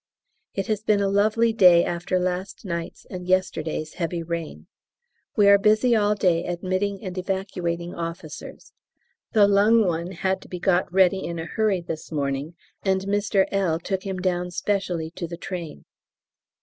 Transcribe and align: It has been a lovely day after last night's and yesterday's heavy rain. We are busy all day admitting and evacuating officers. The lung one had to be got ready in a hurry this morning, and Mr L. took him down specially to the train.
It 0.55 0.65
has 0.65 0.81
been 0.81 0.99
a 0.99 1.07
lovely 1.07 1.53
day 1.53 1.85
after 1.85 2.17
last 2.17 2.65
night's 2.65 3.05
and 3.11 3.27
yesterday's 3.27 3.93
heavy 3.93 4.23
rain. 4.23 4.65
We 5.35 5.47
are 5.47 5.59
busy 5.59 5.95
all 5.95 6.15
day 6.15 6.43
admitting 6.43 7.03
and 7.03 7.15
evacuating 7.15 7.93
officers. 7.93 8.73
The 9.33 9.47
lung 9.47 9.85
one 9.85 10.13
had 10.13 10.41
to 10.41 10.47
be 10.47 10.57
got 10.57 10.91
ready 10.91 11.23
in 11.23 11.37
a 11.37 11.45
hurry 11.45 11.81
this 11.81 12.11
morning, 12.11 12.55
and 12.81 13.01
Mr 13.01 13.45
L. 13.51 13.79
took 13.79 14.01
him 14.01 14.17
down 14.17 14.49
specially 14.49 15.11
to 15.11 15.27
the 15.27 15.37
train. 15.37 15.85